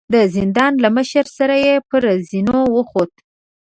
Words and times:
د 0.13 0.15
زندان 0.35 0.73
له 0.83 0.89
مشر 0.97 1.25
سره 1.37 1.55
پر 1.89 2.03
زينو 2.27 2.57
وخوت. 2.75 3.13